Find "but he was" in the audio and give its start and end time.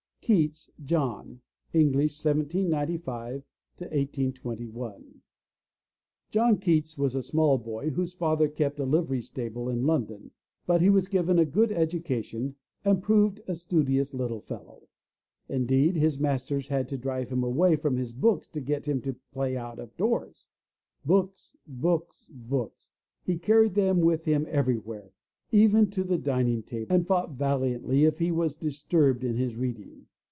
10.65-11.09